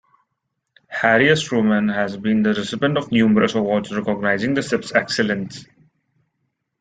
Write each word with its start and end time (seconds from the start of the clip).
"Harry 0.87 1.29
S 1.29 1.41
Truman" 1.43 1.87
has 1.87 2.17
been 2.17 2.41
the 2.41 2.55
recipient 2.55 2.97
of 2.97 3.11
numerous 3.11 3.53
awards 3.53 3.95
recognizing 3.95 4.55
the 4.55 4.63
ship's 4.63 4.91
excellence. 4.95 5.63